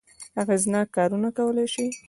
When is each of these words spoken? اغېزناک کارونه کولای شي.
اغېزناک 0.41 0.87
کارونه 0.95 1.29
کولای 1.37 1.67
شي. 1.73 1.85